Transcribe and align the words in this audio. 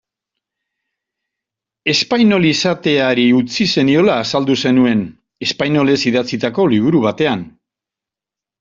Espainol 1.93 2.47
izateari 2.53 3.27
utzi 3.41 3.67
zeniola 3.75 4.17
azaldu 4.23 4.57
zenuen, 4.69 5.05
espainolez 5.49 5.99
idatzitako 6.13 6.69
liburu 6.75 7.07
batean. 7.09 7.49